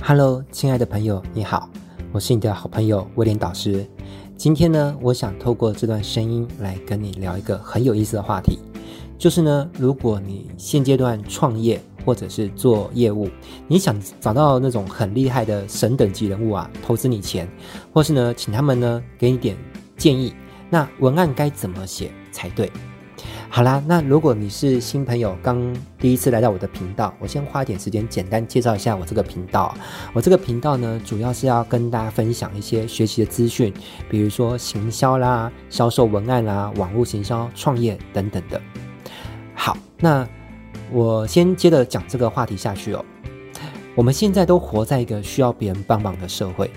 [0.00, 1.68] Hello，亲爱的朋友，你好，
[2.12, 3.84] 我是你的好朋友威廉导师。
[4.36, 8.58] 今天呢，我想透过这段声音来跟你聊一个很有意思的话题，
[9.18, 13.28] 就是呢，如果你现阶段创业或者是做业务，
[13.66, 17.48] 你想找到那种很厉害的神等级人物啊，投资你钱，
[17.92, 19.56] 或是呢，请他们呢给你点
[19.96, 20.32] 建议，
[20.70, 22.70] 那文案该怎么写才对？
[23.48, 29.74] 好啦，那如果你是新朋友，刚第一次来到我的频道，我先花一点时间简单介绍一下我这个频道。
[30.12, 33.72] 我这个频道呢，主要是要跟大家分享一些学习的资讯，
[34.10, 38.60] 比如说行销啦、销售文案啦、网络行销、创业等等的。
[39.54, 40.28] 好，那
[40.92, 43.02] 我先接着讲这个话题下去哦。
[43.94, 46.70] 我们现在都活在一个需要别人帮忙的社会。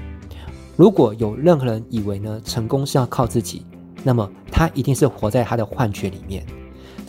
[0.77, 3.65] 如果有任何人以为呢，成功是要靠自己，
[4.01, 6.45] 那么他一定是活在他的幻觉里面。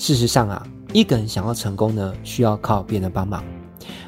[0.01, 3.43] 事实上啊，一个人想要成功呢，需要靠别人的帮忙；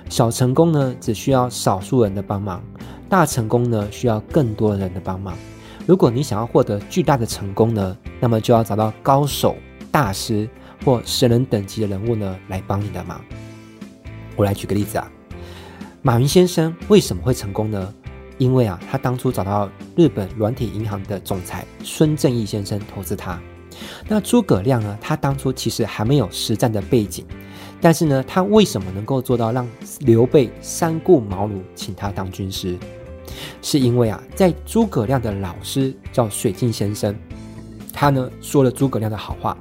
[0.09, 2.63] 小成功呢，只需要少数人的帮忙；
[3.11, 5.37] 大成功呢，需要更多人的帮忙。
[5.87, 9.55] 如果你想要获得巨大的成功呢，那么就要找到高手、
[9.91, 10.49] 大师
[10.83, 13.23] 或神人等级的人物呢，来帮你的忙。
[14.35, 15.13] 我来举个例子啊，
[16.01, 17.93] 马云先生为什么会成功呢？
[18.39, 23.39] 因为啊，他当初找到日本软体银行的总裁孙正义先生投资他。
[24.09, 24.99] 那诸葛亮呢？
[25.01, 27.25] 他当初其实还没有实战的背景，
[27.81, 29.69] 但是呢，他为什么能够做到让
[30.01, 32.77] 刘备三顾茅庐请他当军师？
[33.61, 37.15] 是因为啊，在诸葛亮的老师叫水镜先生，
[37.93, 39.57] 他呢说了诸葛亮的好话。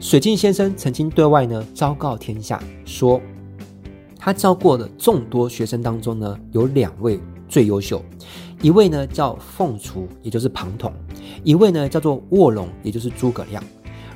[0.00, 3.20] 水镜先生曾经对外呢昭告天下说，
[4.18, 8.02] 他教过的众多学生当中呢，有两位最优秀，
[8.60, 10.92] 一位呢叫凤雏，也就是庞统。
[11.44, 13.62] 一位呢叫做卧龙，也就是诸葛亮，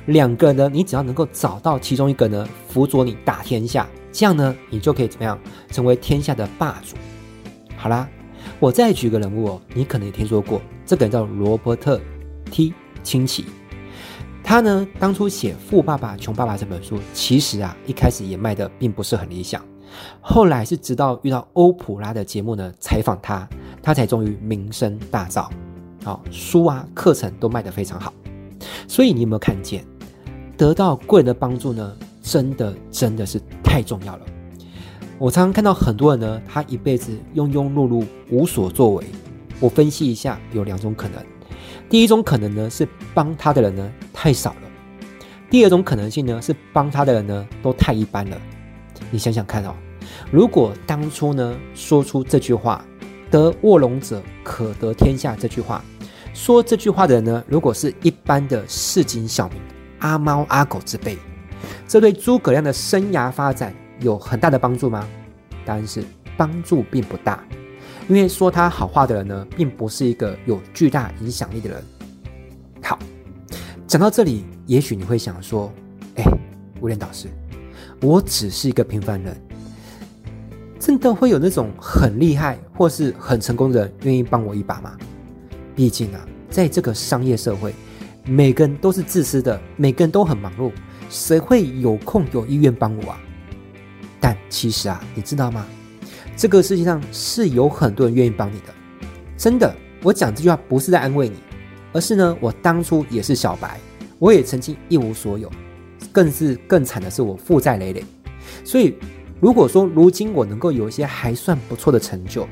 [0.07, 5.37] 两个呢，你只要能够找到其中一个呢，辅佐你打天下，这样呢，你就可以怎么样
[5.71, 6.95] 成为天下的霸主。
[7.75, 8.09] 好啦，
[8.59, 11.99] 我再举个人物哦，你可能也听说过，这个人叫罗伯特
[12.49, 13.45] T 清崎，
[14.43, 19.63] 他呢当初写《富爸爸穷爸爸》这本书，其实啊一开始也卖得并不是很理想，
[20.21, 23.47] 后来是直到遇到欧普拉的节目呢采访他，
[23.83, 25.47] 他才终于名声大噪。
[26.07, 28.13] 好，书啊，课程都卖得非常好，
[28.87, 29.83] 所以你有没有看见，
[30.55, 31.93] 得到贵人的帮助呢？
[32.21, 34.25] 真的真的是太重要了。
[35.17, 39.03] 我常常看到很多人呢，他一辈子庸庸碌碌，无所作为。
[39.59, 41.21] 我分析一下，有两种可能。
[41.89, 44.69] 第一种可能呢，是帮他的人呢太少了；
[45.49, 48.37] 第二种可能性呢，是帮他的人呢都太一般了。
[49.11, 49.75] 你想想看哦，
[50.31, 52.81] 如果当初呢说出这句话
[53.29, 55.83] “得卧龙者可得天下”这句话。
[56.37, 59.59] 说这句话的人呢，如果是一般的市井小民、
[59.99, 61.17] 阿猫阿狗之辈，
[61.87, 65.05] 这对诸葛亮的生涯发展有很大的帮助吗？
[65.65, 66.03] 答案是
[66.37, 67.43] 帮助并不大，
[68.07, 71.83] 因为说他好话的人呢，并不是一个有巨大影响力的人。
[72.83, 72.99] 好，
[73.87, 75.73] 讲到这里，也许你会想说
[76.17, 76.23] ：“哎，
[76.81, 77.27] 威廉导师，
[77.99, 79.35] 我只是一个平凡人，
[80.79, 84.95] 真的会有那种很厉害或是很成功的人愿意帮我一把吗？”
[85.77, 87.71] 毕竟啊，在这个商业社会，
[88.25, 90.71] 每个人都是自私的，每个人都很忙碌，
[91.07, 93.19] 谁会有空有意愿帮我啊？
[94.19, 95.67] 但其实啊，你知道吗？
[96.35, 98.73] 这个世界上是有很多人愿意帮你的。
[99.37, 99.71] 真的，
[100.01, 101.35] 我讲这句话不是在安慰你，
[101.93, 103.79] 而是呢，我当初也是小白，
[104.17, 105.47] 我也曾经一无所有，
[106.11, 108.03] 更是更惨的是我负债累累。
[108.63, 108.95] 所以，
[109.39, 112.47] 如果说如今我能够有一些还算不错的成就，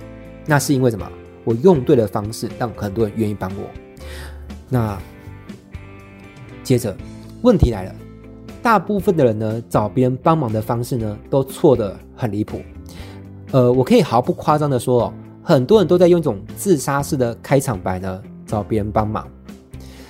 [0.45, 1.11] 那是因为什么？
[1.45, 3.69] 我用对了方式，让很多人愿意帮我。
[4.67, 4.97] 那
[6.63, 6.93] 接着
[7.43, 7.95] 问题来了，
[8.61, 12.61] 大部分的人呢，找别人帮忙的方式呢，都错得很离谱。
[13.51, 15.13] 呃，我可以毫不夸张的说哦，
[15.43, 19.25] 很多人都在用一种自杀式的开场白呢，找别人帮忙。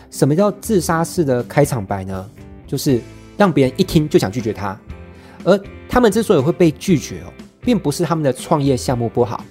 [0.10, 2.30] 什么叫自杀式的开场白呢？
[2.66, 3.02] 就是
[3.38, 4.80] 让别人一听就想拒绝他。
[5.44, 5.60] 而
[5.90, 9.44] 他们之所以会被拒绝哦，并不是他们的创业项目不好。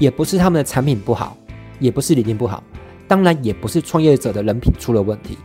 [0.00, 1.36] 也不是他们的产品不好，
[1.78, 2.60] 也不是理念不好，
[3.06, 5.38] 当然也不是创业者的人品出了问题。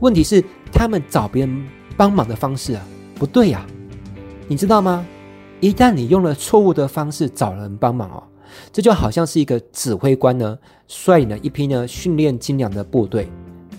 [0.00, 0.42] 问题是
[0.72, 1.64] 他们找别人
[1.96, 2.82] 帮忙的方式啊，
[3.14, 3.64] 不对呀。
[4.48, 5.06] 你知道吗？
[5.60, 8.22] 一旦你用了错误的方式找人帮忙哦，
[8.72, 10.58] 这就好像是一个指挥官呢，
[10.88, 13.28] 率领了一批呢训练精良的部队，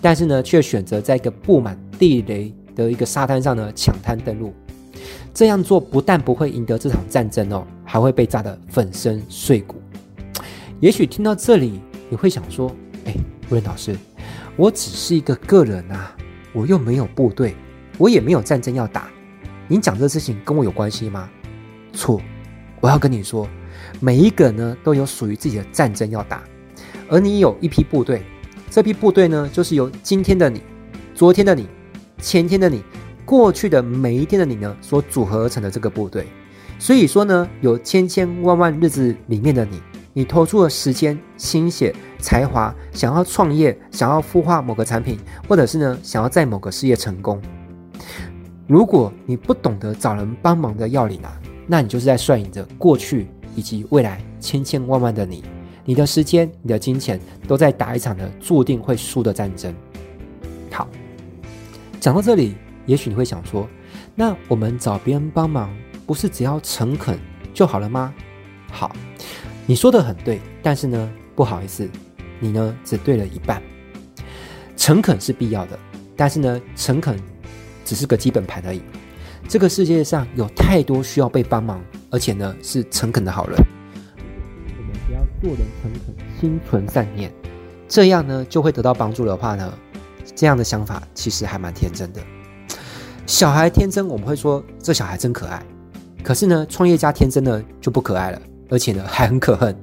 [0.00, 4.54] 但是呢却选择在一个布满地雷的一个沙滩上呢抢滩登陆。
[5.34, 9.76] 这样做不但不会赢得这场战争哦，还会被炸得粉身碎骨。
[10.80, 11.80] 也许听到这里，
[12.10, 12.74] 你会想说
[13.06, 13.14] ：“哎，
[13.48, 13.96] 吴仁老师，
[14.56, 16.14] 我只是一个个人啊，
[16.52, 17.54] 我又没有部队，
[17.96, 19.08] 我也没有战争要打，
[19.68, 21.30] 你讲这事情跟我有关系吗？”
[21.94, 22.20] 错，
[22.80, 23.48] 我要跟你说，
[24.00, 26.42] 每一个呢都有属于自己的战争要打，
[27.08, 28.22] 而你有一批部队，
[28.68, 30.60] 这批部队呢就是由今天的你、
[31.14, 31.68] 昨天的你、
[32.18, 32.82] 前天的你、
[33.24, 36.26] 过去的每一天的你呢所组合而成的这个部队。
[36.80, 39.80] 所以说呢，有千千万万日子里面的你，
[40.16, 45.18] 你投出了时间、心血、才华，想要创业，想要孵化某个产品，
[45.48, 47.42] 或者是呢想要在某个事业成功。
[48.68, 53.26] 如果你不懂得找人帮忙的要领啊，那你就是在率领着过去
[53.56, 55.42] 以及未来千千万万的你，
[55.84, 59.74] 你的时间、你的金钱都在打一场的注定会输的战争。
[60.70, 60.88] 好，
[61.98, 62.54] 讲到这里，
[62.86, 63.68] 也许你会想说，
[64.14, 65.68] 那我们找别人帮忙，
[66.06, 67.18] 不是只要诚恳
[67.52, 68.14] 就好了吗？
[68.70, 68.94] 好，
[69.66, 71.88] 你说的很对，但是呢，不好意思，
[72.40, 73.62] 你呢只对了一半。
[74.76, 75.78] 诚恳是必要的，
[76.16, 77.18] 但是呢，诚恳。
[77.86, 78.80] 只是个基本盘而已。
[79.46, 83.58] 这个世界上有太多需要被帮忙，而且呢是诚恳的好人。
[83.58, 87.30] 我们不要做人诚恳，心存善念，
[87.86, 89.70] 这样呢就会得到帮助的话呢，
[90.34, 92.22] 这样的想法其实还蛮天真的。
[93.26, 95.62] 小孩天真，我们会说这小孩真可爱。
[96.22, 99.76] 可是呢，创业家天真呢就不可爱了，而且呢还很可恨。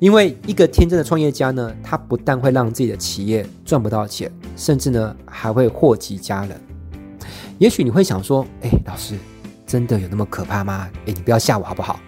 [0.00, 6.60] 因为一个天真的创业家呢，他不但会让自己的企业赚不到钱，甚至呢还会祸及家人。
[7.58, 9.14] 也许你会想说：“哎，老师，
[9.64, 10.90] 真的有那么可怕吗？
[11.06, 12.00] 哎，你不要吓我好不好？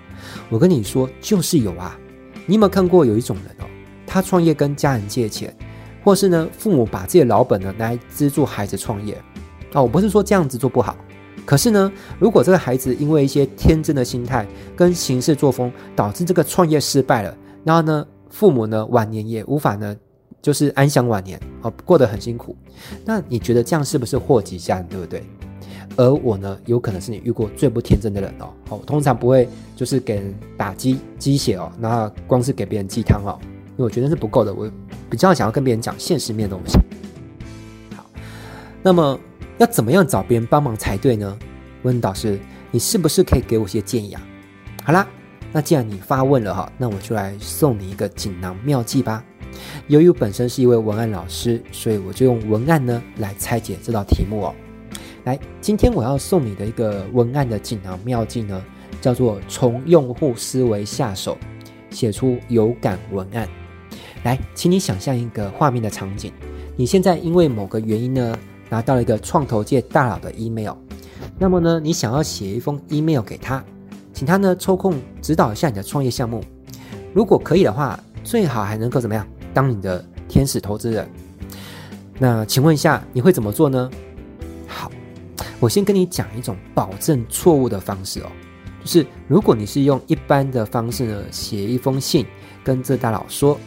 [0.51, 1.97] 我跟你说，就是有啊。
[2.45, 3.71] 你有没有看过有一种人哦，
[4.07, 5.55] 他创业跟家人借钱，
[6.05, 9.15] 或是呢，父母把自己的老本呢来资助孩子创业
[9.73, 9.81] 啊？
[9.81, 10.97] 我不是说这样子做不好，
[11.47, 14.45] 可是呢，如果这个孩子因为一些天真的心态
[14.77, 17.35] 跟行事作风，导致这个创业失败了，
[17.65, 19.97] 然后呢，父母呢晚年也无法呢，
[20.43, 22.55] 就是安享晚年哦，过得很辛苦。
[23.05, 25.23] 那你觉得这样是不是祸及家人，对不对？
[25.97, 28.53] 而我呢，有可能是你遇过最不天真的人哦。
[28.69, 34.53] 哦，通常不会就是给人打鸡鸡血哦，那光是给别人鸡汤哦，因为我觉得是不够的。
[34.53, 34.71] 我
[35.09, 36.77] 比较想要跟别人讲现实面的东西。
[37.97, 38.05] 好，
[38.83, 39.19] 那么
[39.59, 41.37] 要怎么样找别人帮忙才对呢？
[41.83, 42.39] 问导师，
[42.71, 44.21] 你是不是可以给我些建议啊？
[44.85, 45.07] 好啦，
[45.53, 49.25] 那既然你发问了哈，那我就来送你一个锦囊妙计吧。
[49.87, 54.55] 由于本身是一位文案老师，所以我就用文案呢来拆解这道题目哦。
[55.25, 58.63] 来，今天我要送你的一个文案的锦囊妙计呢，
[59.01, 61.39] 叫做从用户思维下手，
[61.91, 63.49] 写出有感文案。
[64.25, 66.31] 来，请你想象一个画面的场景，
[66.77, 68.39] 你现在因为某个原因呢，
[68.69, 70.75] 拿到了一个创投界大佬的 email，
[71.39, 73.65] 那么呢，你想要写一封 email 给他，
[74.13, 76.43] 请他呢抽空指导一下你的创业项目，
[77.15, 79.27] 如果可以的话，最好还能够怎么样？
[79.55, 81.09] 当你的天使投资人，
[82.19, 83.91] 那请问一下，你会怎么做呢？
[84.67, 84.91] 好，
[85.61, 88.27] 我先跟你讲一种保证错误的方式哦，
[88.83, 92.27] 就是如果你是用一般的方式呢，写一封信
[92.65, 93.59] 跟这大佬说，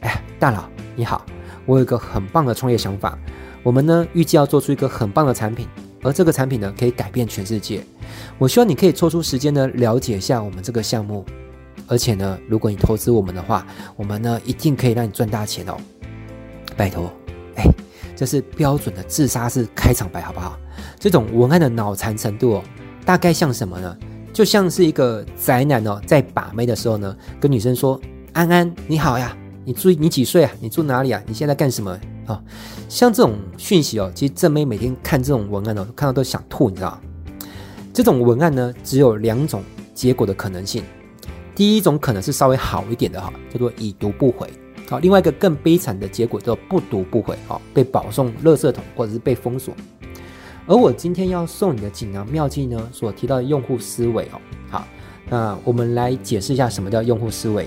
[0.00, 1.24] 哎，大佬你好，
[1.64, 3.18] 我有一个很棒的创业想法，
[3.62, 5.66] 我们呢预计要做出一个很棒的产品，
[6.02, 7.84] 而这个产品呢可以改变全世界，
[8.38, 11.24] 我希望你可以抽出时间呢了解一下我们这个项目。
[11.88, 13.66] 而且呢，如果你投资我们的话，
[13.96, 15.76] 我们呢一定可以让你赚大钱哦。
[16.76, 17.12] 拜托，
[17.56, 17.64] 哎，
[18.16, 20.58] 这是标准的自杀式开场白，好不好？
[20.98, 22.62] 这种文案的脑残程度哦，
[23.04, 23.96] 大概像什么呢？
[24.32, 28.00] 就像是一个宅男哦，在把妹的时候呢，跟女生说
[28.32, 30.52] ：“安安，你好呀，你住你几岁啊？
[30.60, 31.20] 你住哪里啊？
[31.26, 32.42] 你现在干什么？”啊，
[32.88, 37.00] 像这种讯息哦，其实正妹每天看这种文案哦，看到都想吐，你知道吗？
[37.92, 39.62] 这种文案呢，只有两种
[39.94, 40.82] 结果的可能性。
[41.54, 44.48] 第一种可能是稍微好一点的哈，叫做已读不回。
[44.88, 49.74] 好，另外一个更悲惨的结果叫做不读不回，哈，被保送垃圾桶或者是被封锁。
[50.66, 54.86] 而我今天要送你的锦囊妙计呢，所提到的用户思维哦，好，
[55.28, 57.66] 那我们来解释一下什么叫用户思维。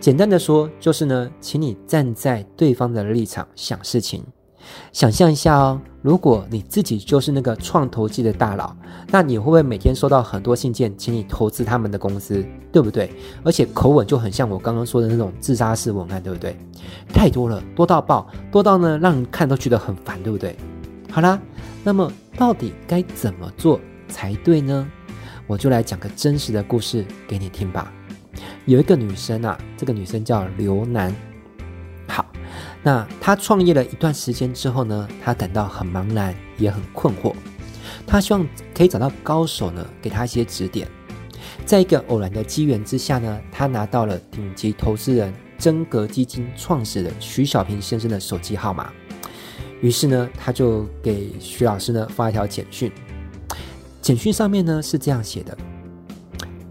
[0.00, 4.24] 简单的说，就是呢，请你站在对方的立场想事情。
[4.92, 8.76] 想象一下哦，如果你自己就是那个创投界的大佬，
[9.10, 13.10] 那你会不会每天收到很多信件，请你投资他们的公司，对不对？
[13.42, 16.56] 而且口吻就很像我刚刚说的那种自杀式文案，对不对？
[17.12, 20.54] 太多了，多到爆，多到呢让人看都觉得很烦，对不对？
[21.10, 21.40] 好啦，
[21.82, 24.86] 那么到底该怎么做才对呢？
[25.46, 27.90] 我就来讲个真实的故事给你听吧。
[28.68, 31.10] 有一个女生啊，这个女生叫刘楠。
[32.06, 32.22] 好
[32.82, 37.32] 那她创业了一段时间之后呢，她感到很茫然，也很困惑。
[38.06, 40.86] 她希望可以找到高手呢，给她一些指点。
[41.64, 48.92] 在一个偶然的机缘之下呢，她拿到了顶级投资人真格基金创始人徐小平先生的手机号码。
[49.80, 52.92] 于是呢，她就给徐老师呢发一条简讯。
[54.02, 55.56] 简讯上面呢是这样写的：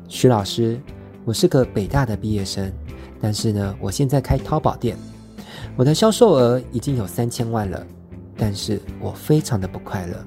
[0.08, 0.80] 徐老师，
[1.28, 2.72] 我是个北大的毕业生，
[3.20, 4.98] 但是呢，我现在开淘宝店，
[5.76, 7.86] 我的销售额已经有三千万了，
[8.38, 10.26] 但是我非常的不快乐。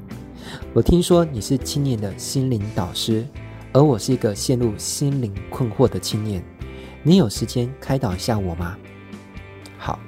[0.75, 3.27] 我听说你是青年的心灵导师，
[3.73, 6.45] 而我是一个陷入心灵困惑的青年，
[7.03, 8.77] 你有时间开导一下我吗？
[9.79, 9.99] 好，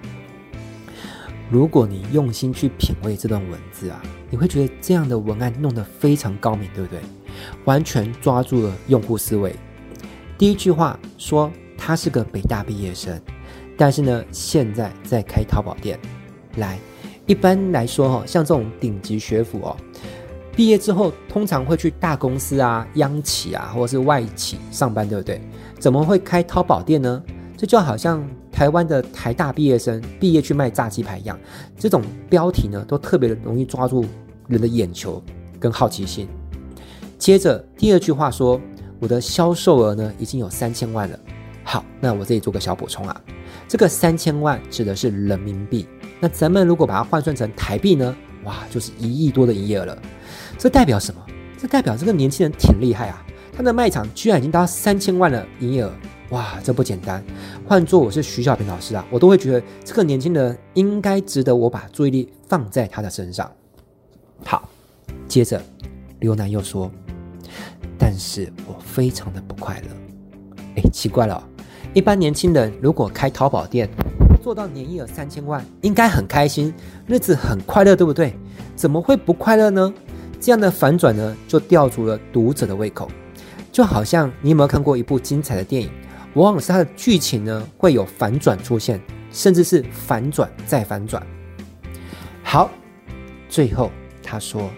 [1.48, 7.00] 如果你用心去品味这段文字啊，你会觉得这样的文案弄得非常高明，对不对？
[7.64, 9.56] 完全抓住了用户思维。
[10.42, 13.16] 第一句话说他是个北大毕业生，
[13.78, 15.96] 但是呢，现在在开淘宝店。
[16.56, 16.80] 来，
[17.26, 19.76] 一般来说哈，像这种顶级学府哦，
[20.56, 25.40] 毕业之后通常会去大公司啊、央企啊，或者是外企上班，对不对？
[25.78, 27.22] 怎么会开淘宝店呢？
[27.56, 31.38] 这就好像台湾的台大毕业生毕业去卖炸鸡排一样，
[31.78, 34.04] 这种标题呢，都特别容易抓住
[34.48, 35.22] 人的眼球
[35.60, 36.26] 跟好奇心。
[37.16, 38.60] 接着第二句话说，
[39.02, 41.18] 我的销售额呢已经有三千万了。
[41.64, 43.20] 好，那我这里做个小补充啊，
[43.66, 45.88] 这个三千万指的是人民币。
[46.20, 49.98] 那咱们如果把它换算成台币呢，哇，就是一亿多的营业额了。
[50.56, 51.20] 这代表什么？
[51.58, 55.92] 这代表这个年轻人挺厉害啊，他的卖场居然已经达到三千万的营业额。
[56.30, 57.24] 哇，这不简单。
[57.66, 63.50] 换做我是徐小平老师啊，我都会觉得这个年轻人应该值得我把注意力放在他的身上。
[64.44, 64.68] 好，
[65.26, 65.60] 接着
[66.20, 66.88] 刘楠又说。
[67.98, 69.88] 但是我非常的不快乐，
[70.76, 71.42] 诶，奇怪了，
[71.94, 73.88] 一般年轻人如果开淘宝店，
[74.42, 76.74] 做到年营业额三千万，应该很开心，
[77.06, 78.34] 日子很快乐，对不对？
[78.74, 79.92] 怎么会不快乐呢？
[80.40, 83.08] 这样的反转呢，就吊足了读者的胃口，
[83.70, 85.88] 就好像你有没有看过一部精彩的电影，
[86.34, 91.24] 往往是它的剧情呢会有反转出现，甚至是反转再反转。
[92.42, 92.68] 好，
[93.48, 94.68] 最后他说：“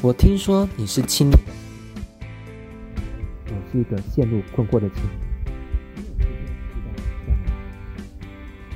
[0.00, 1.30] 我听说你是青。”
[3.70, 5.12] 是一个陷入困惑的青年。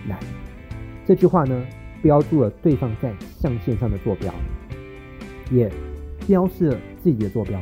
[0.09, 0.19] 来，
[1.07, 1.63] 这句话呢，
[2.03, 4.33] 标注了对方在象限上的坐标，
[5.51, 5.71] 也
[6.27, 7.59] 标示了自己的坐标。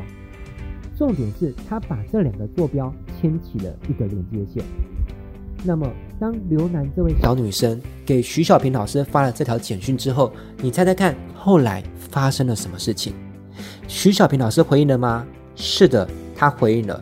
[0.97, 4.65] 重点是他把这两个坐标牵起了一个连接线。
[5.65, 13.15] 那么，当刘楠这位小女生给徐小平老师发了这条简讯之后，你猜猜看，后来发生了什么事情？
[13.87, 15.25] 徐小平老师回应了吗？
[15.55, 16.09] 是的。
[16.43, 17.01] 他回应了，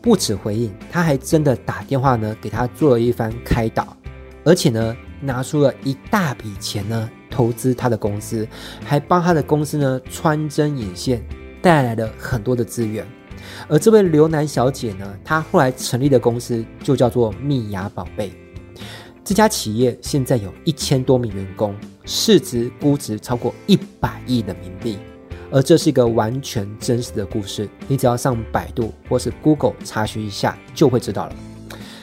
[0.00, 3.94] 不止回应，他还真的打电话呢，给他做了一番开导，
[4.42, 8.48] 而且呢，拿出了一大笔钱呢，投资他的公司，
[8.82, 11.22] 还帮他的公司呢穿针引线，
[11.60, 13.06] 带来了很多的资源。
[13.68, 18.32] 而这位刘楠小姐呢，她后来成立的公司就叫做蜜芽宝贝。
[19.22, 24.96] 这家企业现在有一千多名员工，市值估值超过一百亿人民币。
[25.54, 31.36] 而这是一个完全真实的故事，你只要上百度或是 Google 查询一下，就会知道了。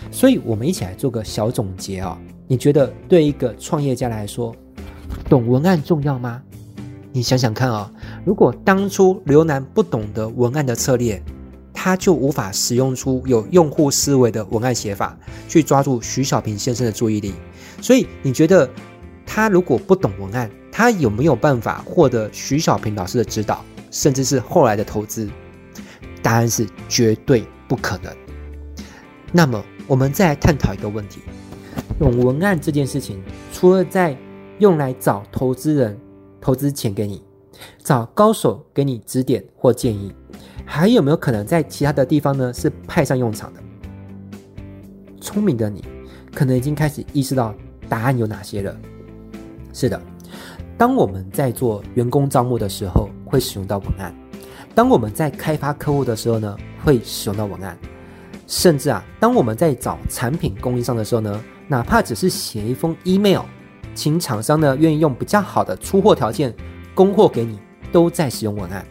[0.10, 2.17] 所以，我们一起来做个小总结啊！
[2.48, 4.55] 你觉得对一个创业家来说，
[5.27, 6.41] 懂文案重要吗？
[7.12, 7.91] 你想想看啊，
[8.24, 11.22] 如果当初刘楠不懂得文案的策略，
[11.74, 15.17] 他就无法使用出有用户思维的文案写法，
[15.50, 17.34] 去抓住徐小平先生的注意力。
[17.81, 18.70] 所以，你觉得
[19.25, 25.29] 他如果不懂文案，他有没有办法获得徐小平老师的指导，甚至是后来的投资？
[26.23, 28.15] 答案是绝对不可能。
[29.31, 31.21] 那么，我们再来探讨一个问题：
[31.99, 34.15] 用文案这件事情，除了在
[34.59, 35.99] 用来找投资人
[36.39, 37.23] 投资钱给你，
[37.83, 40.13] 找高手给你指点或建议，
[40.65, 42.53] 还有没有可能在其他的地方呢？
[42.53, 43.59] 是派上用场的？
[45.19, 45.83] 聪明的你，
[46.33, 47.53] 可能已经开始意识到
[47.89, 48.77] 答案有哪些了。
[49.73, 49.99] 是的。
[50.81, 54.11] 当我们在做员工招募的时候，会使用到文案；
[54.73, 57.77] 当我们在开发客户的时候呢，会使用到文案。
[58.47, 63.41] 甚至啊，当我们在找产品供应商的时候呢，哪怕只是写一封 email，
[63.93, 66.51] 请厂商呢愿意用比较好的出货条件
[66.95, 67.59] 供货给你，
[67.91, 68.83] 都在使用文案。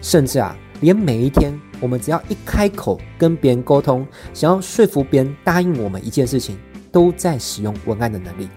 [0.00, 6.58] 甚至啊，连每一天我们只要一开口跟别人沟通，想要说服别人答应我们一件事情，
[6.90, 8.48] 都在使用文案的能力。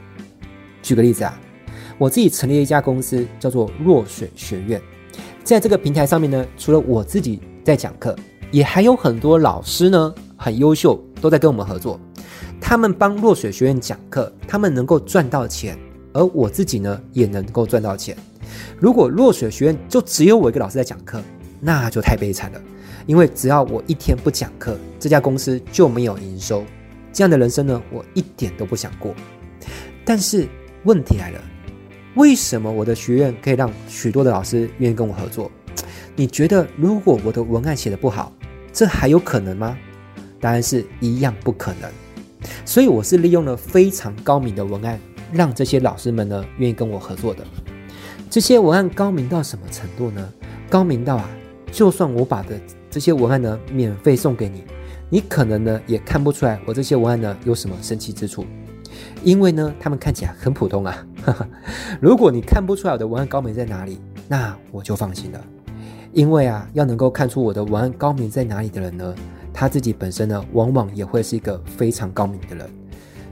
[0.82, 1.40] 举个例子啊。
[1.98, 4.82] 我自己成立了一家公司，叫做若水学院。
[5.44, 8.16] 在这个平台上面呢，除了我自己在讲课，
[8.52, 12.00] 也还有很多老师呢，很优秀，都在跟我们合作。
[12.60, 15.78] 他们帮若水学院讲课，他们能够赚到钱，
[16.14, 18.18] 而我自己呢，也能够赚到钱。
[18.80, 21.22] 如果若水学院就只有我一个老师在讲课，
[21.62, 22.62] 那就太悲惨了。
[23.06, 26.64] 因为只要我一天不讲课，这家公司就没有营收。
[27.14, 29.14] 这样的人生呢，我一点都不想过。
[30.04, 30.48] 但是
[30.84, 31.40] 问题来了。
[32.16, 35.52] 为什么我的学院可以让许多的老师愿意跟我合作？
[36.16, 38.32] 你觉得如果我的文案写得不好，
[38.72, 39.78] 这还有可能吗？
[40.40, 41.92] 答案是一样不可能。
[42.64, 44.98] 所以我是利用了非常高明的文案，
[45.34, 47.44] 让这些老师们呢愿意跟我合作的。
[48.30, 50.34] 这些文案高明到什么程度呢？
[50.70, 51.30] 高明到啊，
[51.70, 52.58] 就算我把的
[52.90, 54.64] 这些文案呢免费送给你，
[55.10, 58.46] 你可能呢也看不出来我这些文案呢有什么神奇之处，
[59.26, 61.06] 因为呢他们看起来很普通啊。
[62.00, 65.42] 如果你看不出来我的文案高明在哪里，那我就放心了。
[66.14, 69.16] 因为啊，要能够看出我的文案高明在哪里的人呢，
[69.52, 72.70] 他自己本身呢，往往也会是一个非常高明的人。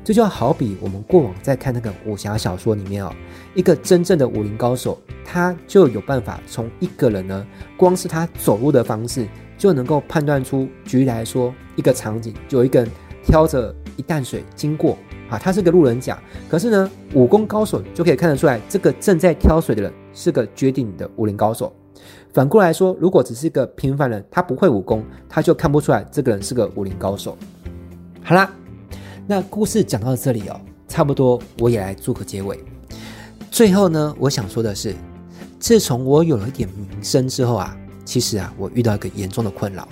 [0.04, 3.14] 这就好比我们过往在看那个武侠小说里面哦，
[3.54, 7.48] 一个真正的武林高手，他就有办法从一个人呢，
[7.78, 12.90] 光是他走路的方式，就能够判断出，举例来说，一个场景，就有一个人
[13.24, 14.98] 挑着一担水经过
[15.30, 21.74] 啊，他是个路人甲，可是呢，武功高手就可以看得出来，这个正在挑水的人是个绝顶的武林高手。
[22.34, 27.38] 反过来说，如果只是一个平凡人，他不会武功，他就看不出来这个人是个武林高手。
[28.24, 28.52] 好啦，
[29.28, 32.60] 那故事讲到这里哦，差不多我也来做个结尾。
[33.52, 34.96] 最后呢，我想说的是，
[35.60, 39.88] 自从我有了一点名声之后啊，其实啊，我遇到一个严重的困扰，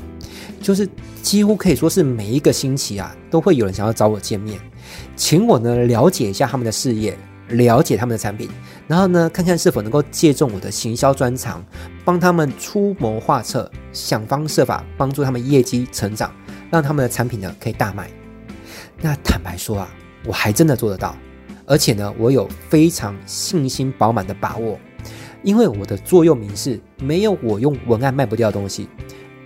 [0.61, 0.87] 就是
[1.21, 4.59] 几乎可以说是每一个星期啊，都会有人想要找我见面，
[5.15, 7.17] 请我呢了解一下他们的事业。
[7.51, 8.49] 了解他们的产品，
[8.87, 11.61] 然后呢，看看是否能够借重我的行销专长，
[12.05, 16.33] 帮他们出谋划策，想方设法帮助他们业绩成长，
[16.69, 18.09] 让他们的产品呢可以大卖。
[19.01, 19.93] 那坦白说啊，
[20.25, 21.13] 我还真的做得到，
[21.65, 24.79] 而且呢，我有非常信心饱满的把握，
[25.43, 28.87] 因为我的座右铭是没有我用文案卖不掉的东西。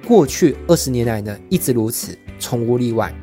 [0.05, 3.13] 过去二十年来呢，一直如此，从无例外。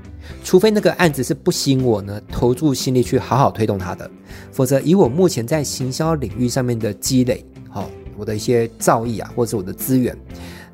[0.44, 4.10] 除非那个案子是不吸引我呢，投注心力去好好推动它的，
[4.50, 10.16] 否则以我目前在行销领域上面的积累，好，我的一些造诣啊，或者是我的资源，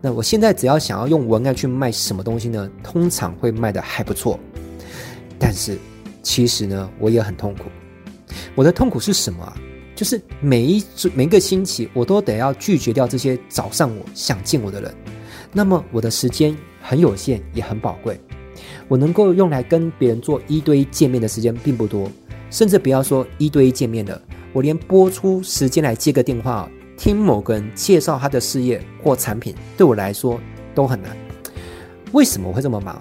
[0.01, 4.39] 那我现在只要想要用文案去卖什么东西呢，通常会卖的还不错。
[5.39, 5.79] 但是
[6.23, 7.65] 其实呢，我也很痛苦。
[8.55, 9.57] 我的痛苦是什么啊？
[9.95, 14.95] 就是每一每个星期，我都得要拒绝掉这些找上我想见我的人，
[15.53, 18.21] 那么我的时间很有限，也很宝贵。
[18.89, 22.11] 我能够用来跟别人做一对一见面的时间并不多，
[22.51, 24.21] 甚至不要说一对一见面了，
[24.53, 30.41] 我连拨出时间来接个电话，听某个人介绍他的事业或产品，对我来说
[30.75, 31.17] 都很难。
[32.13, 33.01] 为什么会这么忙？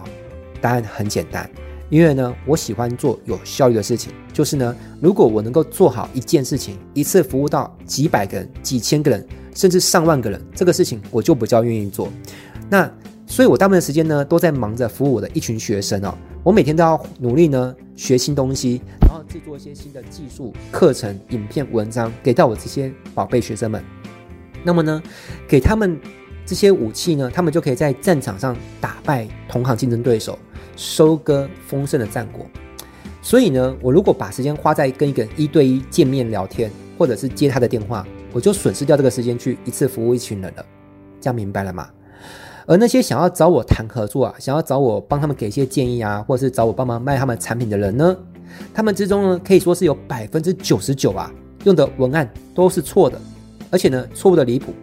[0.61, 1.49] 答案很简单，
[1.89, 4.11] 因为呢，我喜欢做有效率的事情。
[4.33, 9.25] 就是呢，如果我能够做好一件事情，一次服务到几百个人、几千个人，
[9.57, 12.07] 甚至上万个人，这个事情我就比较愿意做。
[12.69, 12.89] 那。
[13.29, 16.17] 所以，我大部分时间呢，都在忙着服务我的一群学生哦。
[16.45, 23.83] 我每天都要努力呢，学新东西，然后制作一些新的技术、课程、影片、文章，给到我这些宝贝学生们。
[24.63, 25.03] 那么呢，
[25.45, 25.99] 给他们
[26.45, 30.39] 这些武器呢，他们就可以在战场上打败同行竞争对手，
[30.77, 32.45] 收割丰盛的战果。
[33.21, 40.65] 所以呢，我如果把时间花在跟一个人一对一见面聊天，或者是接他的电话，我就损失掉这个时间去一次服务一群人了。
[41.19, 41.89] 这样明白了吗？
[42.65, 48.17] 而那些想要找我谈合作啊，想要找我帮他们给一些建议啊，或者是找我帮忙卖他们产品的人呢，
[48.73, 51.31] 他们之中呢，可以说是有百分之九十九啊，
[51.63, 53.19] 用的文案都是错的，
[53.71, 54.73] 而且呢，错误的离谱。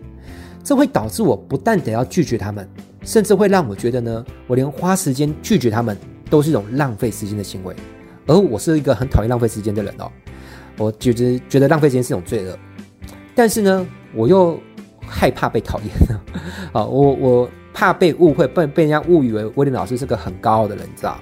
[0.62, 2.66] 这会导致我不但得要拒绝他们，
[3.02, 5.94] 甚至会让我觉得呢，我连花时间拒绝他们
[6.30, 7.76] 都是一种浪费时间的行为。
[8.26, 10.10] 而我是一个很讨厌浪费时间的人哦，
[10.78, 12.58] 我觉得觉得浪费时间是一种罪恶，
[13.34, 14.60] 但是呢，我又
[15.06, 15.88] 害怕被讨厌
[16.72, 17.50] 啊， 我我。
[17.76, 21.18] 怕被误会，被被人家误以为威廉老师是个很高傲的人，你知道？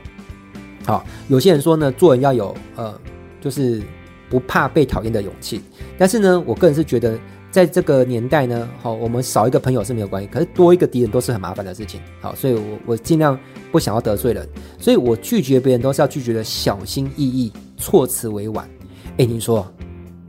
[0.85, 2.95] 好，有些人说呢，做人要有呃，
[3.41, 3.83] 就是
[4.29, 5.63] 不怕被讨厌的勇气。
[5.97, 7.19] 但是呢，我个人是觉得，
[7.51, 12.03] 在这个年代呢，好，我们少一个朋友是没有关系，可是多一个敌人都是很麻烦的事情。
[12.21, 14.47] 好，所以我我尽量不想要得罪人，
[14.79, 18.69] 所以我拒绝别人都是要拒绝的小心翼翼，措辞委婉。
[19.19, 19.71] 哎，你说，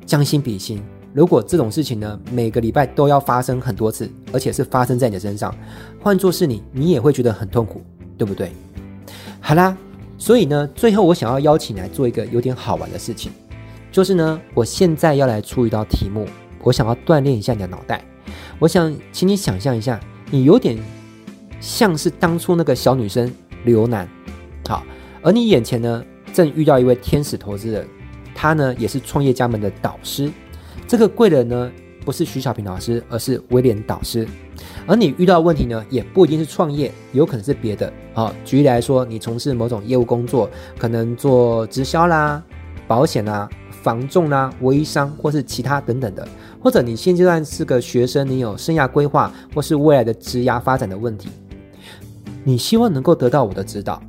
[0.05, 0.83] 将心比心。
[1.13, 5.55] 如果这种事情呢，每个礼拜都要发生很多次，而且是发生在你的身上，
[6.01, 7.81] 换作是你，你也会觉得很痛苦，
[8.17, 8.51] 对不对？
[9.39, 9.77] 好啦，
[10.17, 13.31] 所以呢，最后我想要邀请你来做一个有点好玩的事情，
[13.89, 16.27] 就是呢，我现在要来出一道题目，
[16.61, 18.03] 我想要锻炼一下你的脑袋。
[18.59, 19.97] 我想请你想象一下，
[20.29, 20.77] 你有点
[21.61, 23.31] 像是当初那个小女生
[23.63, 24.09] 刘楠，
[24.67, 24.83] 好，
[25.21, 27.87] 而你眼前呢，正遇到一位天使投资人，
[28.33, 30.31] 他呢也是创业家们的导师。
[30.87, 31.71] 这个贵人呢，
[32.05, 34.27] 不是徐小平老师，而是威廉导师。
[34.85, 37.87] 而你遇到问题呢，也不一定是创业，有可能是别的。
[38.13, 42.43] 啊、哦，举例来说，你从事某种业务工作，可能做直销啦、
[42.87, 46.27] 保险啦、房仲啦、微商，或是其他等等的。
[46.61, 51.29] 或者你现阶段是个学生，你有生涯规划，或是未来的职涯发展的问题，
[52.43, 54.01] 你希望能够得到我的指导。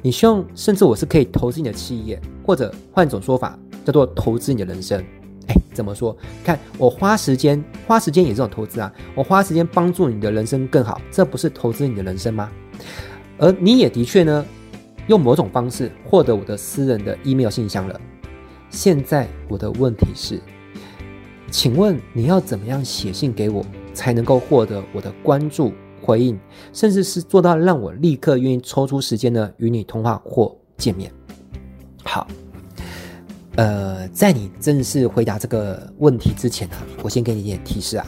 [0.00, 3.58] 你希望，甚至我是可以投资你的企业，或者换种说法
[3.90, 5.04] 叫做投资你的人生。
[5.48, 6.16] 哎，怎么说？
[6.44, 8.92] 看我花时间，花时间也是种投资啊。
[9.16, 12.48] 我花时间帮助你的人生更好，这不是投资你的人生吗？
[13.36, 14.46] 而你也的确呢，
[15.08, 18.00] 用某种方式获得我的私人的 email 信箱了。
[18.68, 20.40] 现在我的问题是，
[21.50, 26.38] 请问你要怎么样写信给我，才能够获得我的关注、回应，
[26.72, 31.10] 甚至是做到让我立刻愿意抽出时间呢，与你通话或见面？
[32.04, 32.28] 好。
[33.60, 38.06] 呃，在你正式回答这个问题之前呢，我先给你一点提示啊。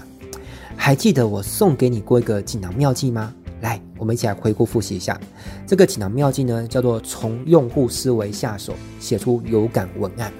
[0.74, 3.34] 还记得我送给你过一个锦囊妙计吗？
[3.60, 5.20] 来，我们一起来回顾复习一下。
[5.66, 10.32] 这个锦囊妙计呢，叫做从用户思维下手，写出有感文案。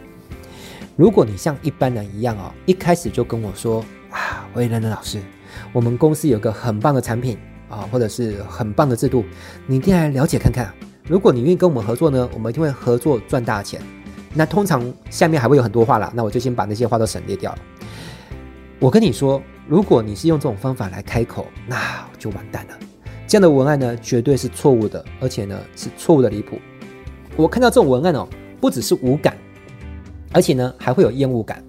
[0.97, 5.21] 如果你像一般人一样哦，一开始就跟我说啊，威廉老师，
[5.75, 7.37] 我们公司有个很棒的产品
[7.69, 9.23] 啊，或者是很棒的制度，
[9.67, 10.73] 你一定来了解看看。
[11.07, 13.79] 如果你愿意跟我们合作呢，我们一定会合作赚大钱。
[14.35, 17.59] 那通常下面还会有很多话啦，那我就先把那些话都省略掉了。
[18.79, 21.77] 我跟你说，如果你是用这种方法来开口，那
[22.19, 22.75] 就完蛋了。
[23.27, 26.59] 这样的文案呢，绝对是错误的，而且呢是错误的离谱。
[27.37, 28.27] 我看到这种文案哦，
[28.61, 29.37] 不只是无感，
[30.33, 31.63] 而且呢还会有厌恶感。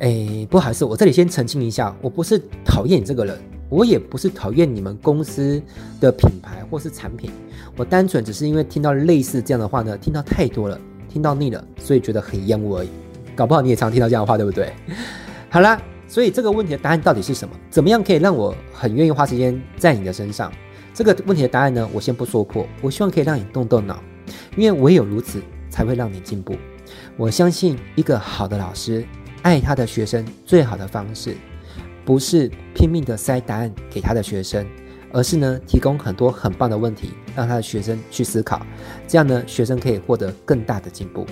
[0.00, 3.36] 哎，不好意思，我这里先澄清一下，我不是讨厌你这个人，
[3.68, 5.60] 我也不是讨厌你们公司
[6.00, 7.30] 的品牌或是产品，
[7.76, 10.78] 我单纯只是因为听到类似这样的话呢，听到太多了。
[11.08, 12.88] 听到腻了，所以觉得很厌恶而已。
[13.34, 14.72] 搞不好你也常听到这样的话，对不对？
[15.48, 17.54] 好啦，所以这个问题的答案到底是什么？
[17.70, 20.52] 怎么样可以让我很愿意花时间在你的身上？
[20.92, 22.66] 这个问题的答案呢，我先不说破。
[22.80, 24.02] 我希望可以让你动动脑，
[24.56, 25.40] 因为唯有如此
[25.70, 26.56] 才会让你进步。
[27.16, 29.04] 我相信一个好的老师
[29.42, 31.36] 爱他的学生最好的方式，
[32.04, 34.66] 不是拼命的塞答案给他的学生。
[35.12, 38.60] 而是呢，提供很多很棒的问题，让他的学生去思考，
[39.06, 41.26] 这样呢，学生可以获得更大的进步。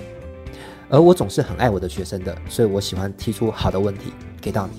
[0.89, 4.73] 而我总是很爱我的学生的，所以我喜欢提出好的问题给到你。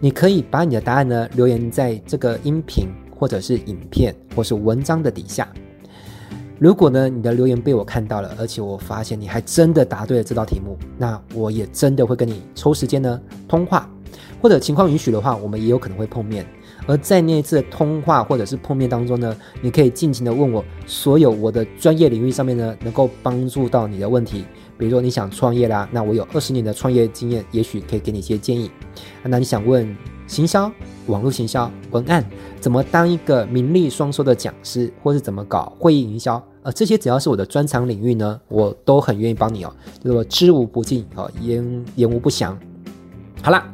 [0.00, 5.48] 你可以把你的答案呢留言在这个音频或者是影片或是文章的底下。
[6.58, 13.88] 如果呢你的留言被我看到了，而且我发现你还真的答对了这道题目，那我也真的会跟你抽时间呢通话，
[14.40, 16.44] 或者情况允许的话，我们也有可能会碰面。
[16.86, 24.44] 而在那一次的通话或者是碰面当中呢，你可以尽情的问我所有我的专业领域上面呢能够帮助到你的问题。
[24.78, 28.68] 比如说你想创业啦，那我有二十年的创业经验，也许可以给你一些建议。
[29.22, 30.72] 那你想问行销、
[31.06, 32.24] 网络行销、文案，
[32.58, 36.42] 怎么当一个名利双收的讲师，或是怎么搞会议营销？
[36.64, 42.58] 呃，这些只要是我的专长领域呢，我都很愿意帮你哦，就是我知无不尽哦，言言无不详。
[43.40, 43.72] 好啦，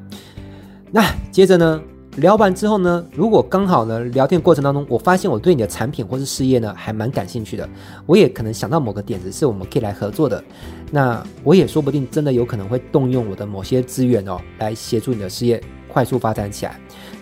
[0.91, 1.81] 那接着呢？
[2.19, 7.69] 聊完之后呢，如果刚好呢，聊天过程当中，我发现我对你的产品或是事业呢，还蛮感兴趣的，
[8.07, 10.43] 我也可能想到某个点子是我们可以来合作的，
[10.91, 16.79] 那我也说不定真的有可能会动用我的某些资源哦，来协助你的事业快速发展起来。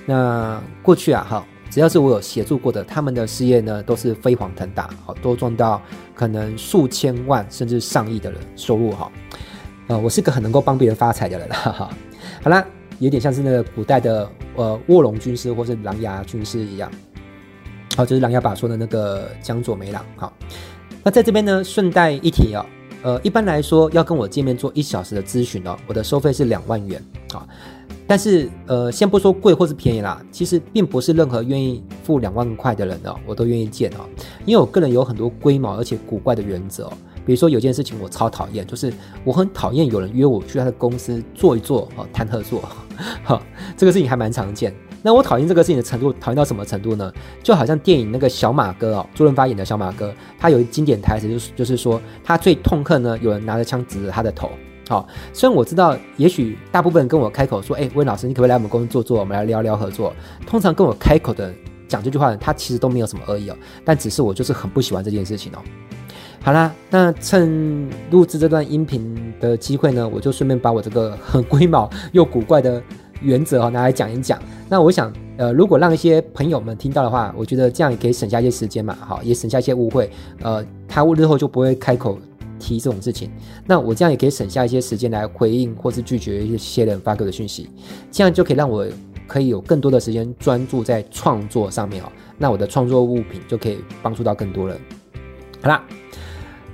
[0.06, 5.80] 那过去啊，哈，只要是我有协助过的，他们的事业呢，都是飞黄腾达，好，都赚到
[6.14, 9.12] 可能数千万甚至上亿的人收入哈，
[9.88, 11.90] 呃，我是个很能够帮别人发财的人，哈哈。
[12.42, 12.66] 好啦。
[12.98, 16.90] 有点像是那个古代的呃卧龙军师或是狼牙军师一样，
[17.96, 20.04] 好，就是《琅琊榜》说的那个江左梅郎。
[20.16, 20.32] 好，
[21.02, 22.64] 那在这边呢，顺带一提哦，
[23.02, 27.46] 呃，一般来说要跟我见面做一小时的咨询哦，我的收费是两万元啊。
[28.08, 34.06] 但是呃，先不说贵或是便宜啦，其实并不是任何愿意付两万块的人哦，我都愿意见哦，
[34.44, 36.92] 因为我个人有很多龟毛而且古怪的原则哦。
[37.24, 38.92] 比如说有件事情我超讨厌，就是
[39.24, 42.62] 我很讨厌有人约我去他的公司坐一坐啊，谈合作，
[43.24, 43.40] 哈，
[43.76, 44.74] 这个事情还蛮常见。
[45.02, 47.12] 那我讨厌这个事情的程度，讨厌到什么程度呢？
[47.42, 54.50] 就好像电影那个小马哥哦，周润发演的小马哥，他有一经典台词，就是就是说他最痛恨呢有人拿着枪指着他的头。
[54.88, 60.12] 好，虽然我知道，也许大部分人跟我开口说，哎，温老师，你可不可以来我们公司坐坐，我们来聊聊合作？
[60.46, 61.52] 通常跟我开口的
[61.88, 65.58] 讲这句话，他其实都没有什么恶意哦，但只是我就是很不喜欢这件事情哦。
[66.42, 72.80] 好啦，那趁录制这段音频的机会呢，我就顺便把我这个很龟毛又古怪的
[73.20, 74.40] 原则哈拿来讲一讲。
[74.68, 80.08] 那我想，呃，如果让一些朋友们听到的话，我觉得这样也可以省下一些时间嘛，好，也省下一些误会。
[80.40, 82.16] 呃，他日后就不会开口
[82.60, 83.28] 提这种事情。
[83.66, 87.68] 那我这样也可以省下一些时间来回应或是拒绝一些人发给我的讯息，
[88.12, 88.86] 这样就可以让我
[89.26, 92.06] 可以有更多的时间专注在创作上面哦。
[92.38, 94.78] 那我的创作物品就可以帮助到更多人。
[95.60, 95.82] 好啦。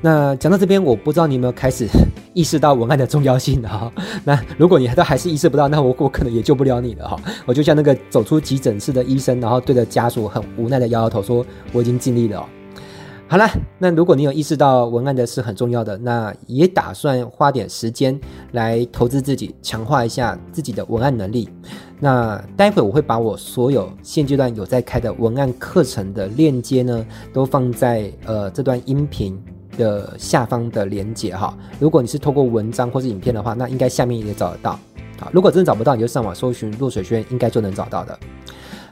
[0.04, 1.86] 那讲到这边，我不知道你有没有开始
[2.34, 3.90] 意识到文案的重要性哈。
[4.24, 7.16] 那如果你都还是意识不到，那我我可能也救不了你了哈。
[7.46, 12.44] 我就像那个走出急诊室的医生，然后对着家属很无奈的摇摇头说：“我已经尽力了。”
[13.28, 21.48] 好了，那如果你有意识到文案的是很重要的，那也打算花点时间来投资自己，强化一下自己的文案能力。
[21.98, 29.40] 那待会我会把我所有现阶段有在开的文案课程的链接呢，都放在呃这段音频
[29.76, 31.56] 的下方的连接哈。
[31.78, 34.78] 如果你是透过文章或是影片的话，那应该下面也找得到。
[35.18, 38.18] 好，如果真的找不到，你就上网搜寻“落水轩”，应该就能找到的。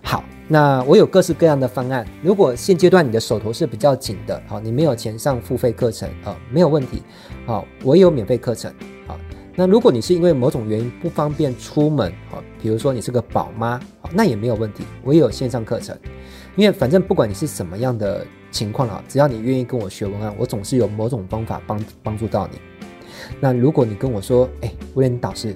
[0.02, 0.24] 好。
[0.52, 2.04] 那我有各式各样的方案。
[2.24, 7.04] 如果现阶段你的手头是比较紧的，好，你没有钱上付费课程啊，没有问题。
[7.46, 8.68] 好，我也有免费课程。
[9.06, 9.16] 好，
[9.54, 15.96] 那如果你是因为某种原因不方便出门，好，比如说你是个宝妈，好，那也没有问题，我也有线上课程。
[16.56, 22.58] 因为反正不管你是什么样的情况啊，只要你愿意跟我学文案，我总是有某种方法帮帮助到你。
[23.40, 25.54] 那如果你跟我说，哎，威廉导师，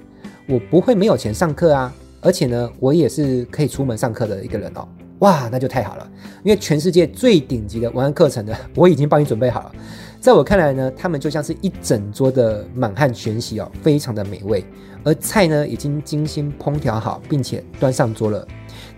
[0.49, 1.93] 我不会没有钱上课啊。
[2.21, 4.89] 而且呢，我也是可以出门上课的一个人哦。
[5.19, 6.11] 哇，那就太好了，
[6.43, 9.73] 因为全世界最顶级的文案课程呢， 我已经帮你准备好了。
[10.21, 14.65] 在我看来呢，他们就像是一整桌的满汉全席哦，非常的美味。
[15.05, 18.49] 而菜呢，已经精心烹调好，并且端上桌了。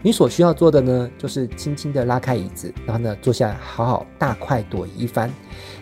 [0.02, 5.30] 你所需要做的呢，就是轻轻的拉开椅子，然后呢，坐下好好大快朵颐一番，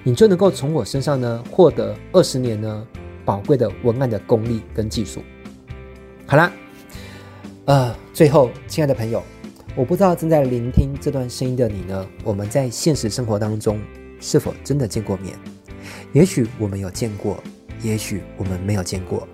[0.02, 2.86] 你就能够从我身上呢，获得二十年呢
[3.24, 5.22] 宝贵的文案的功力跟技术。
[6.26, 6.52] 好啦。
[7.66, 9.22] 呃，最后，亲爱的朋友，
[9.74, 13.80] 我不知道正在聆听这段声音的你呢，我们在现实生活当中
[14.20, 15.34] 是否真的见过面？
[16.12, 17.42] 也许我们有见过，
[17.80, 19.26] 也许我们没有见过。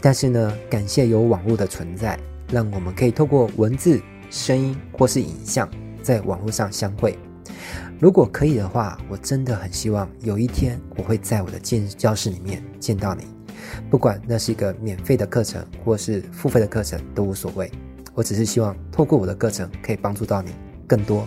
[0.00, 2.18] 但是呢，感谢有网络的存在，
[2.50, 5.68] 让我们可以透过文字、声音或是影像，
[6.02, 7.18] 在网络上相会。
[8.00, 13.24] 如果可以的话，我真的很希望有一天我会在我的见教室里面见到你。
[13.90, 17.70] 不管那是一个免费的课程，或是付费的课程，都无所谓。
[18.14, 20.52] 我只是希望透过我的课程，可以帮助到你
[20.86, 21.26] 更多。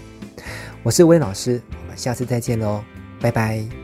[0.82, 2.82] 我是威老师，我们下次再见喽，
[3.20, 3.81] 拜拜。